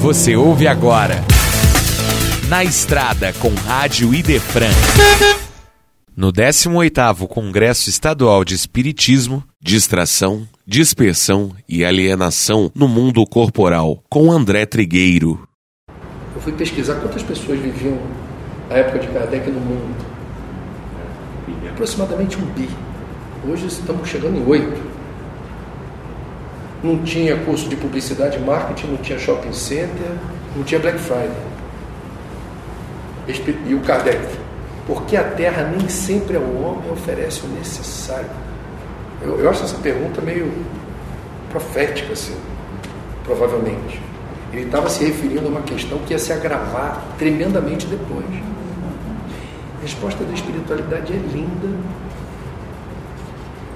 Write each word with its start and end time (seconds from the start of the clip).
Você 0.00 0.36
ouve 0.36 0.68
agora. 0.68 1.16
Na 2.48 2.62
Estrada 2.62 3.32
com 3.32 3.52
Rádio 3.52 4.14
Idefran. 4.14 4.70
No 6.16 6.32
18º 6.32 7.26
Congresso 7.26 7.90
Estadual 7.90 8.44
de 8.44 8.54
Espiritismo, 8.54 9.42
Distração, 9.60 10.46
Dispersão 10.64 11.50
e 11.68 11.84
Alienação 11.84 12.70
no 12.76 12.86
Mundo 12.86 13.24
Corporal, 13.26 14.00
com 14.08 14.30
André 14.30 14.66
Trigueiro. 14.66 15.46
Eu 16.34 16.40
fui 16.40 16.52
pesquisar 16.52 16.94
quantas 17.00 17.24
pessoas 17.24 17.58
viviam 17.58 17.98
na 18.70 18.76
época 18.76 19.00
de 19.00 19.08
Kardec 19.08 19.50
no 19.50 19.60
mundo. 19.60 20.06
Aproximadamente 21.70 22.36
um 22.36 22.46
bi. 22.52 22.68
Hoje 23.48 23.66
estamos 23.66 24.08
chegando 24.08 24.38
em 24.38 24.46
oito. 24.46 24.97
Não 26.82 27.02
tinha 27.02 27.36
curso 27.38 27.68
de 27.68 27.76
publicidade 27.76 28.36
e 28.36 28.40
marketing, 28.40 28.88
não 28.88 28.96
tinha 28.98 29.18
shopping 29.18 29.52
center, 29.52 30.12
não 30.54 30.62
tinha 30.62 30.80
Black 30.80 30.98
Friday. 30.98 31.48
E 33.66 33.74
o 33.74 33.80
Kardec, 33.80 34.26
porque 34.86 35.16
a 35.16 35.24
terra 35.24 35.64
nem 35.64 35.88
sempre 35.88 36.36
ao 36.36 36.42
homem 36.42 36.90
oferece 36.90 37.44
o 37.44 37.48
necessário. 37.48 38.30
Eu, 39.20 39.40
eu 39.40 39.50
acho 39.50 39.64
essa 39.64 39.76
pergunta 39.78 40.20
meio 40.20 40.50
profética, 41.50 42.12
assim, 42.12 42.36
provavelmente. 43.24 44.00
Ele 44.52 44.64
estava 44.64 44.88
se 44.88 45.04
referindo 45.04 45.46
a 45.46 45.50
uma 45.50 45.62
questão 45.62 45.98
que 45.98 46.12
ia 46.12 46.18
se 46.18 46.32
agravar 46.32 47.04
tremendamente 47.18 47.86
depois. 47.86 48.24
A 49.78 49.82
resposta 49.82 50.24
da 50.24 50.32
espiritualidade 50.32 51.12
é 51.12 51.16
linda. 51.16 51.76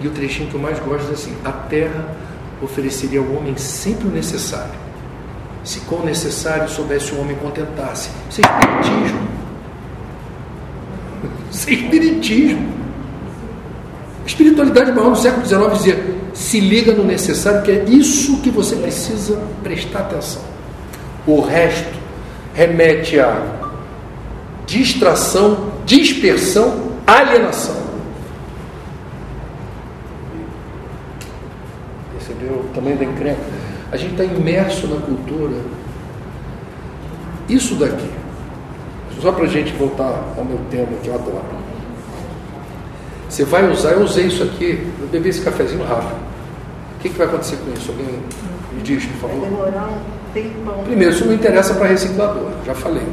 E 0.00 0.08
o 0.08 0.10
trechinho 0.10 0.48
que 0.50 0.54
eu 0.54 0.60
mais 0.60 0.78
gosto 0.80 1.08
é 1.10 1.14
assim: 1.14 1.36
a 1.44 1.52
terra 1.52 2.04
ofereceria 2.62 3.20
ao 3.20 3.26
homem 3.32 3.56
sempre 3.56 4.08
o 4.08 4.10
necessário. 4.10 4.74
Se 5.64 5.80
com 5.80 5.96
o 5.96 6.04
necessário 6.04 6.68
soubesse 6.68 7.12
o 7.12 7.20
homem 7.20 7.36
contentar-se. 7.36 8.08
Isso 8.30 8.40
é 8.40 8.44
espiritismo. 8.44 9.28
Isso 11.50 11.68
é 11.68 11.72
espiritismo. 11.72 12.76
A 14.22 14.26
espiritualidade 14.26 14.92
maior 14.92 15.10
no 15.10 15.16
século 15.16 15.46
XIX 15.46 15.72
dizia: 15.72 16.16
se 16.34 16.60
liga 16.60 16.92
no 16.92 17.04
necessário, 17.04 17.62
que 17.62 17.70
é 17.70 17.84
isso 17.84 18.40
que 18.42 18.50
você 18.50 18.76
precisa 18.76 19.40
prestar 19.62 20.00
atenção. 20.00 20.42
O 21.26 21.40
resto 21.40 21.96
remete 22.54 23.18
a 23.18 23.40
distração, 24.66 25.72
dispersão, 25.86 26.92
alienação. 27.06 27.85
Percebeu 32.36 32.60
o 32.60 32.70
tamanho 32.74 32.96
da 32.98 33.04
encrenca? 33.04 33.40
A 33.90 33.96
gente 33.96 34.12
está 34.12 34.24
imerso 34.24 34.86
na 34.88 35.00
cultura. 35.00 35.56
Isso 37.48 37.76
daqui, 37.76 38.10
só 39.20 39.30
para 39.32 39.44
a 39.44 39.48
gente 39.48 39.72
voltar 39.74 40.34
ao 40.36 40.44
meu 40.44 40.58
tema 40.70 40.88
que 41.02 41.08
eu 41.08 41.14
adoro. 41.14 41.42
Você 43.28 43.44
vai 43.44 43.70
usar, 43.70 43.92
eu 43.92 44.02
usei 44.02 44.26
isso 44.26 44.42
aqui, 44.42 44.84
eu 45.00 45.06
bebi 45.08 45.28
esse 45.28 45.42
cafezinho 45.42 45.84
rápido. 45.84 46.16
O 46.96 47.02
que, 47.02 47.08
que 47.08 47.18
vai 47.18 47.26
acontecer 47.26 47.56
com 47.56 47.72
isso? 47.72 47.90
Alguém 47.92 48.06
me 48.72 48.82
diz, 48.82 49.04
por 49.06 49.28
favor? 49.28 49.40
Vai 49.40 49.50
demorar 49.50 49.88
um 49.88 50.32
tempão. 50.32 50.84
Primeiro, 50.84 51.12
isso 51.12 51.24
não 51.24 51.34
interessa 51.34 51.74
para 51.74 51.86
reciclador, 51.86 52.50
já 52.64 52.74
falei. 52.74 53.06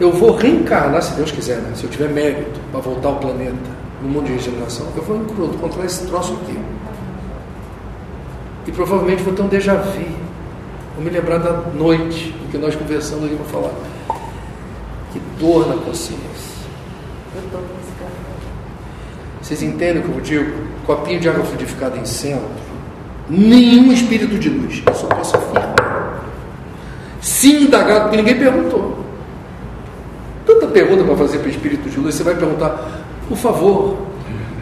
Eu 0.00 0.10
vou 0.10 0.34
reencarnar, 0.34 1.00
se 1.00 1.14
Deus 1.14 1.30
quiser, 1.30 1.58
né? 1.58 1.72
se 1.76 1.84
eu 1.84 1.90
tiver 1.90 2.08
mérito 2.08 2.58
para 2.72 2.80
voltar 2.80 3.08
ao 3.10 3.16
planeta, 3.16 3.84
no 4.02 4.08
mundo 4.08 4.26
de 4.26 4.32
regeneração, 4.32 4.86
eu 4.96 5.02
vou 5.02 5.16
encontrar 5.16 5.84
esse 5.84 6.06
troço 6.06 6.36
aqui. 6.42 6.58
E 8.66 8.72
provavelmente 8.72 9.22
vou 9.22 9.34
ter 9.34 9.42
um 9.42 9.48
déjà 9.48 9.74
vu. 9.74 10.04
Vou 10.94 11.04
me 11.04 11.10
lembrar 11.10 11.38
da 11.38 11.52
noite 11.74 12.34
em 12.44 12.50
que 12.50 12.58
nós 12.58 12.74
conversamos 12.74 13.24
ali 13.24 13.36
para 13.36 13.46
falar. 13.46 13.72
Que 15.12 15.20
dor 15.38 15.68
na 15.68 15.76
consciência. 15.76 16.54
Vocês 19.40 19.62
entendem 19.62 20.02
o 20.02 20.04
que 20.04 20.08
eu 20.08 20.20
digo? 20.20 20.52
Copinho 20.86 21.20
de 21.20 21.28
água 21.28 21.44
fluidificada 21.44 21.98
em 21.98 22.04
centro. 22.04 22.48
Nenhum 23.28 23.92
espírito 23.92 24.38
de 24.38 24.48
luz. 24.48 24.82
Eu 24.86 24.94
só 24.94 25.06
posso 25.06 25.36
afirmar. 25.36 25.74
Se 27.20 27.52
indagado, 27.52 28.02
porque 28.02 28.16
ninguém 28.16 28.38
perguntou. 28.38 29.04
Tanta 30.46 30.66
pergunta 30.68 31.04
para 31.04 31.16
fazer 31.16 31.38
para 31.38 31.48
espírito 31.48 31.88
de 31.88 31.98
luz. 31.98 32.14
Você 32.14 32.22
vai 32.22 32.34
perguntar, 32.34 33.02
por 33.28 33.36
favor, 33.36 33.98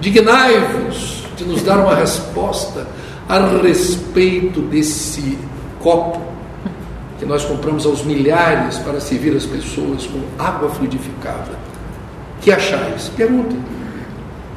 dignai-vos 0.00 1.24
de 1.36 1.44
nos 1.44 1.62
dar 1.62 1.78
uma 1.78 1.94
resposta 1.94 2.86
a 3.28 3.38
respeito 3.62 4.60
desse 4.62 5.38
copo 5.80 6.20
que 7.18 7.24
nós 7.24 7.44
compramos 7.44 7.86
aos 7.86 8.04
milhares 8.04 8.78
para 8.78 9.00
servir 9.00 9.36
as 9.36 9.46
pessoas 9.46 10.06
com 10.06 10.20
água 10.42 10.68
fluidificada. 10.70 11.52
Que 12.40 12.52
achais? 12.52 13.08
Perguntem. 13.16 13.58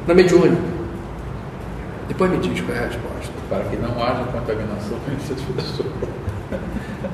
Na 0.06 0.14
mediúnica. 0.14 0.60
Depois 2.08 2.30
me 2.30 2.38
diz 2.38 2.60
qual 2.60 2.76
é 2.76 2.80
a 2.80 2.86
resposta. 2.86 3.32
Para 3.48 3.64
que 3.64 3.76
não 3.76 4.02
haja 4.02 4.24
contaminação 4.24 4.98
entre 5.10 5.34
as 5.34 5.40
pessoas. 5.40 5.92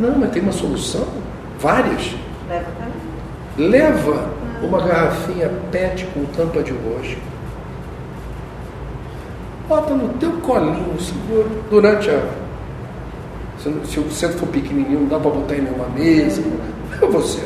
Não, 0.00 0.18
mas 0.18 0.30
tem 0.30 0.42
uma 0.42 0.52
solução. 0.52 1.06
Várias. 1.60 2.14
Leva 2.48 2.66
também. 2.78 3.70
Leva 3.70 4.30
uma 4.62 4.80
garrafinha 4.80 5.50
PET 5.70 6.06
com 6.06 6.24
tampa 6.26 6.62
de 6.62 6.72
roxa. 6.72 7.16
Bota 9.68 9.94
no 9.94 10.08
teu 10.14 10.32
colinho, 10.40 11.00
segura. 11.00 11.48
Durante 11.70 12.10
a. 12.10 12.22
Se, 13.58 13.98
o 13.98 14.10
centro 14.10 14.38
for 14.38 14.48
pequenininho, 14.48 15.00
não 15.00 15.08
dá 15.08 15.18
para 15.18 15.30
botar 15.30 15.54
em 15.54 15.62
nenhuma 15.62 15.88
mesa. 15.88 16.42
É 17.00 17.06
você. 17.06 17.42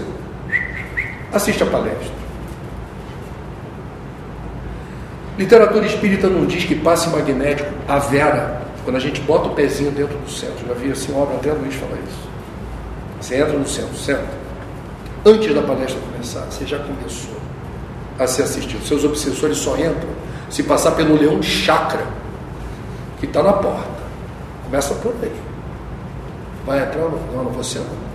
Assiste 1.32 1.62
a 1.62 1.66
palestra. 1.66 2.18
Literatura 5.38 5.86
espírita 5.86 6.28
não 6.28 6.46
diz 6.46 6.64
que 6.64 6.74
passe 6.74 7.08
magnético 7.10 7.70
a 7.86 8.00
vera, 8.00 8.60
quando 8.84 8.96
a 8.96 9.00
gente 9.00 9.20
bota 9.20 9.48
o 9.48 9.54
pezinho 9.54 9.92
dentro 9.92 10.18
do 10.18 10.28
centro. 10.28 10.66
Já 10.66 10.74
vi 10.74 10.90
assim, 10.90 11.14
obra 11.14 11.36
até 11.36 11.52
Luiz 11.52 11.76
falar 11.76 11.98
isso. 12.08 12.28
Você 13.20 13.36
entra 13.36 13.56
no 13.56 13.68
centro, 13.68 13.96
senta. 13.96 14.26
Antes 15.24 15.54
da 15.54 15.62
palestra 15.62 16.00
começar, 16.00 16.40
você 16.50 16.66
já 16.66 16.78
começou 16.80 17.36
a 18.18 18.26
ser 18.26 18.42
assistido. 18.42 18.84
Seus 18.84 19.04
obsessores 19.04 19.58
só 19.58 19.76
entram 19.76 20.10
se 20.50 20.62
passar 20.62 20.92
pelo 20.92 21.16
leão 21.16 21.40
de 21.40 21.48
chakra, 21.48 22.04
que 23.20 23.26
está 23.26 23.42
na 23.42 23.52
porta. 23.52 23.98
Começa 24.64 24.94
por 24.94 25.14
aí. 25.22 25.32
Vai 26.66 26.82
entrar 26.82 27.02
ou? 27.02 27.20
Não, 27.34 27.44
não 27.44 27.50
você 27.52 27.78
não. 27.78 28.08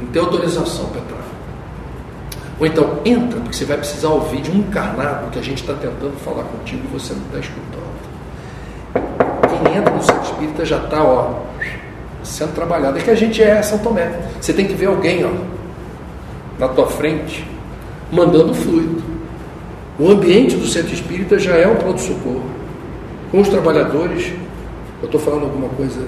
Não 0.00 0.06
tem 0.08 0.20
autorização 0.20 0.86
para 0.86 1.00
entrar. 1.00 1.16
Ou 2.58 2.66
então, 2.66 3.00
entra, 3.04 3.40
porque 3.40 3.56
você 3.56 3.64
vai 3.64 3.76
precisar 3.76 4.08
ouvir 4.08 4.40
de 4.40 4.50
um 4.50 4.56
encarnado 4.56 5.30
que 5.30 5.38
a 5.38 5.42
gente 5.42 5.60
está 5.60 5.74
tentando 5.74 6.16
falar 6.24 6.44
contigo 6.44 6.82
e 6.84 6.92
você 6.92 7.12
não 7.12 7.22
está 7.22 7.38
escutando. 7.38 7.86
Quem 9.48 9.76
entra 9.76 9.94
no 9.94 10.02
centro 10.02 10.22
espírita 10.22 10.64
já 10.64 10.78
está, 10.78 11.02
ó, 11.02 11.34
sendo 12.22 12.54
trabalhado. 12.54 12.98
É 12.98 13.02
que 13.02 13.10
a 13.10 13.14
gente 13.14 13.42
é 13.42 13.62
São 13.62 13.78
Tomé. 13.78 14.10
Você 14.40 14.52
tem 14.52 14.66
que 14.66 14.74
ver 14.74 14.86
alguém, 14.86 15.24
ó, 15.24 15.30
na 16.58 16.68
tua 16.68 16.86
frente, 16.86 17.46
mandando 18.10 18.54
fluido. 18.54 19.05
O 19.98 20.10
ambiente 20.10 20.56
do 20.56 20.66
centro 20.66 20.92
espírita 20.92 21.38
já 21.38 21.54
é 21.56 21.66
um 21.66 21.76
pronto-socorro. 21.76 22.44
Com 23.30 23.40
os 23.40 23.48
trabalhadores, 23.48 24.32
eu 25.00 25.06
estou 25.06 25.18
falando 25.18 25.44
alguma 25.44 25.68
coisa 25.70 26.06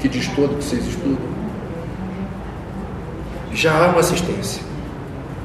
que 0.00 0.08
diz 0.08 0.26
todo 0.28 0.56
que 0.56 0.64
vocês 0.64 0.86
estudam, 0.86 1.18
já 3.52 3.72
há 3.72 3.88
uma 3.88 4.00
assistência, 4.00 4.62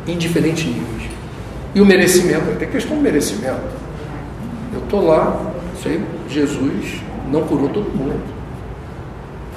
em 0.07 0.17
diferentes 0.17 0.65
níveis. 0.65 1.09
E 1.73 1.81
o 1.81 1.85
merecimento, 1.85 2.57
tem 2.57 2.69
questão 2.69 2.95
do 2.95 3.03
merecimento. 3.03 3.59
Eu 4.73 4.79
estou 4.79 5.05
lá, 5.05 5.51
aí, 5.85 6.01
Jesus 6.29 7.01
não 7.29 7.41
curou 7.43 7.67
todo 7.69 7.89
mundo. 7.89 8.23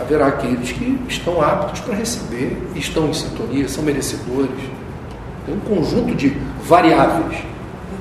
Haverá 0.00 0.26
aqueles 0.26 0.72
que 0.72 0.98
estão 1.08 1.40
aptos 1.40 1.80
para 1.80 1.94
receber, 1.94 2.56
estão 2.74 3.08
em 3.08 3.14
sintonia, 3.14 3.68
são 3.68 3.84
merecedores. 3.84 4.50
Tem 5.46 5.54
um 5.54 5.60
conjunto 5.60 6.14
de 6.14 6.36
variáveis. 6.64 7.38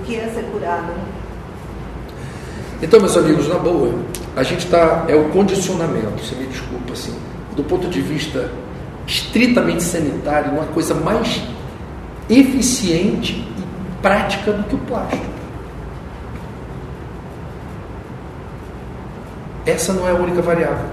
Que 0.07 0.15
é 0.15 0.31
ser 0.33 0.45
curado? 0.45 0.94
Então, 2.81 2.98
meus 2.98 3.18
amigos, 3.18 3.50
na 3.50 3.59
boa, 3.59 3.94
a 4.38 4.42
gente 4.42 4.63
está. 4.63 5.04
É 5.09 5.15
o 5.15 5.27
condicionamento, 5.30 6.24
você 6.24 6.33
me 6.33 6.48
desculpa, 6.48 6.94
assim, 6.94 7.13
do 7.57 7.63
ponto 7.63 7.89
de 7.89 8.00
vista 8.00 8.50
estritamente 9.06 9.83
sanitário, 9.83 10.54
uma 10.54 10.68
coisa 10.68 10.94
mais 10.94 11.42
eficiente 12.30 13.33
e 13.33 14.01
prática 14.01 14.54
do 14.54 14.63
que 14.63 14.75
o 14.75 14.77
plástico. 14.77 15.25
Essa 19.65 19.92
não 19.92 20.07
é 20.07 20.12
a 20.12 20.15
única 20.15 20.42
variável. 20.42 20.86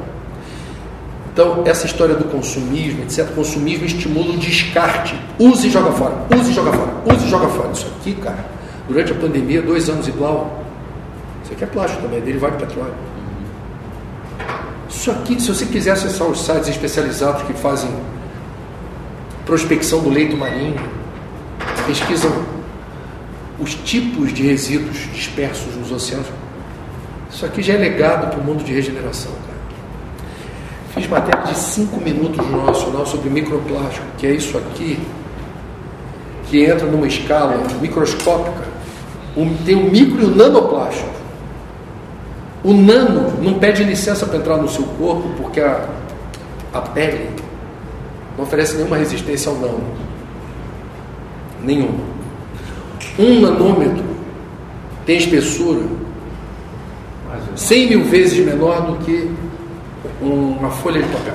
Então, 1.33 1.63
essa 1.67 1.87
história 1.87 2.17
do 2.17 2.25
consumismo, 2.25 3.03
etc., 3.03 3.33
consumismo 3.33 3.85
estimula 3.85 4.35
o 4.35 4.39
descarte. 4.39 5.17
Use 5.39 5.69
e 5.69 5.71
joga 5.71 5.93
fora, 5.93 6.15
use 6.37 6.51
e 6.51 6.55
joga 6.55 6.73
fora, 6.73 6.91
use 7.15 7.27
e 7.27 7.31
joga 7.31 7.49
fora. 7.49 7.71
Isso 7.71 7.87
aqui, 8.01 8.15
cara, 8.15 8.45
durante 8.89 9.13
a 9.13 9.15
pandemia, 9.15 9.63
dois 9.63 9.89
anos 9.89 10.09
igual. 10.09 10.63
Isso 11.43 11.53
aqui 11.53 11.65
é 11.65 11.67
plástico 11.67 12.03
também, 12.03 12.19
é 12.19 12.23
derivado 12.23 12.57
de 12.57 12.67
petróleo. 12.67 12.95
Isso 14.89 15.11
aqui, 15.11 15.41
se 15.41 15.49
você 15.49 15.67
quiser 15.67 15.93
acessar 15.93 16.27
os 16.29 16.45
sites 16.45 16.69
especializados 16.69 17.43
que 17.43 17.53
fazem 17.55 17.91
prospecção 19.45 20.01
do 20.01 20.09
leito 20.09 20.37
marinho, 20.37 20.77
pesquisam 21.87 22.31
os 23.59 23.75
tipos 23.75 24.33
de 24.33 24.43
resíduos 24.43 25.09
dispersos 25.13 25.75
nos 25.77 25.93
oceanos. 25.93 26.27
Isso 27.31 27.45
aqui 27.45 27.63
já 27.63 27.75
é 27.75 27.77
legado 27.77 28.31
para 28.31 28.41
o 28.41 28.45
mundo 28.45 28.65
de 28.65 28.73
regeneração. 28.73 29.33
Cara. 29.33 29.59
Fiz 30.95 31.09
matéria 31.09 31.43
de 31.43 31.59
cinco 31.59 32.01
minutos 32.01 32.39
no 32.39 32.45
Jornal 32.45 32.67
Nacional 32.67 33.07
sobre 33.07 33.29
microplástico, 33.29 34.07
que 34.17 34.27
é 34.27 34.33
isso 34.33 34.57
aqui, 34.57 34.99
que 36.47 36.65
entra 36.65 36.87
numa 36.87 37.07
escala 37.07 37.61
microscópica. 37.81 38.74
Tem 39.65 39.75
o 39.75 39.91
micro 39.91 40.21
e 40.23 40.25
o 40.25 40.35
nanoplástico. 40.35 41.11
O 42.63 42.73
nano 42.73 43.33
não 43.43 43.55
pede 43.55 43.85
licença 43.85 44.27
para 44.27 44.39
entrar 44.39 44.57
no 44.57 44.69
seu 44.69 44.85
corpo 44.85 45.29
porque 45.37 45.61
a, 45.61 45.87
a 46.73 46.81
pele 46.81 47.29
não 48.37 48.45
oferece 48.45 48.77
nenhuma 48.77 48.97
resistência 48.97 49.51
ao 49.51 49.59
nano. 49.59 49.85
Nenhuma. 51.63 52.05
Um 53.19 53.41
nanômetro 53.41 54.05
tem 55.05 55.19
espessura 55.19 55.83
100 57.55 57.89
mil 57.89 58.05
vezes 58.05 58.45
menor 58.45 58.81
do 58.83 59.05
que 59.05 59.31
uma 60.21 60.71
folha 60.71 61.03
de 61.03 61.09
papel. 61.09 61.35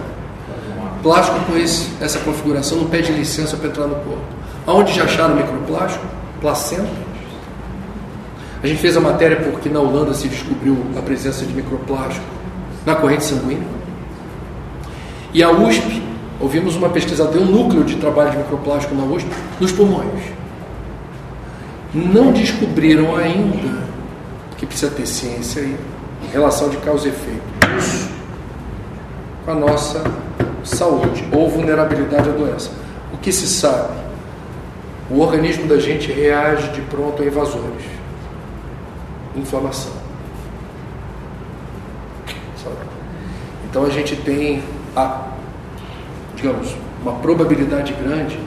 Plástico 1.01 1.39
com 1.45 1.57
esse, 1.57 1.91
essa 2.01 2.19
configuração 2.19 2.79
não 2.79 2.87
pede 2.87 3.11
licença 3.11 3.55
para 3.55 3.69
entrar 3.69 3.87
no 3.87 3.95
corpo. 3.95 4.23
Aonde 4.67 4.93
já 4.93 5.05
acharam 5.05 5.35
microplástico? 5.35 6.05
Placenta. 6.41 7.08
A 8.61 8.67
gente 8.67 8.79
fez 8.79 8.97
a 8.97 8.99
matéria 8.99 9.37
porque 9.37 9.69
na 9.69 9.79
Holanda 9.79 10.13
se 10.13 10.27
descobriu 10.27 10.77
a 10.97 11.01
presença 11.01 11.45
de 11.45 11.53
microplástico 11.53 12.25
na 12.85 12.95
corrente 12.95 13.23
sanguínea. 13.23 13.67
E 15.33 15.41
a 15.43 15.51
USP, 15.51 16.03
ouvimos 16.39 16.75
uma 16.75 16.89
pesquisadora, 16.89 17.39
um 17.39 17.45
núcleo 17.45 17.83
de 17.83 17.95
trabalho 17.95 18.31
de 18.31 18.37
microplástico 18.37 18.95
na 18.95 19.03
USP, 19.03 19.29
nos 19.59 19.71
pulmões. 19.71 20.23
Não 21.93 22.31
descobriram 22.31 23.15
ainda 23.15 23.83
que 24.57 24.65
precisa 24.65 24.91
ter 24.91 25.05
ciência 25.05 25.61
em 25.61 25.77
relação 26.31 26.69
de 26.69 26.77
causa 26.77 27.07
e 27.07 27.11
efeito. 27.11 27.41
Isso 27.77 28.19
com 29.49 29.51
a 29.51 29.55
nossa 29.55 30.03
saúde 30.63 31.27
ou 31.31 31.49
vulnerabilidade 31.49 32.29
à 32.29 32.31
doença. 32.31 32.69
O 33.11 33.17
que 33.17 33.31
se 33.31 33.47
sabe? 33.47 33.97
O 35.09 35.19
organismo 35.21 35.67
da 35.67 35.79
gente 35.79 36.11
reage 36.11 36.69
de 36.69 36.81
pronto 36.81 37.23
a 37.23 37.25
invasores. 37.25 37.98
Inflamação. 39.35 40.09
Então 43.69 43.85
a 43.85 43.89
gente 43.89 44.15
tem 44.15 44.63
a, 44.95 45.27
digamos, 46.35 46.75
uma 47.03 47.13
probabilidade 47.13 47.93
grande 47.93 48.39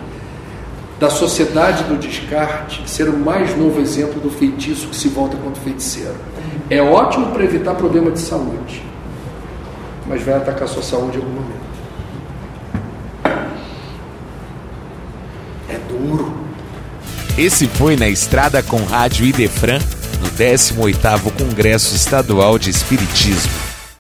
da 0.99 1.09
sociedade 1.11 1.85
do 1.85 1.97
descarte 1.97 2.89
ser 2.91 3.09
o 3.09 3.17
mais 3.17 3.57
novo 3.57 3.81
exemplo 3.81 4.21
do 4.21 4.31
feitiço 4.31 4.89
que 4.89 4.97
se 4.97 5.09
volta 5.09 5.37
contra 5.37 5.61
o 5.61 5.65
feiticeiro. 5.65 6.17
É 6.69 6.83
ótimo 6.83 7.31
para 7.33 7.45
evitar 7.45 7.75
problema 7.75 8.11
de 8.11 8.19
saúde, 8.19 8.83
mas 10.07 10.23
vai 10.23 10.35
atacar 10.35 10.65
a 10.65 10.67
sua 10.67 10.83
saúde 10.83 11.19
em 11.19 11.21
algum 11.21 11.35
momento. 11.35 11.63
É 15.69 15.79
duro. 15.89 16.33
Esse 17.39 17.67
foi 17.69 17.97
na 17.97 18.09
estrada 18.09 18.63
com 18.63 18.77
Rádio 18.85 19.25
Idefran, 19.25 19.79
no 20.23 20.29
18º 20.31 21.33
Congresso 21.37 21.95
Estadual 21.97 22.59
de 22.59 22.71
Espiritismo. 22.71 23.62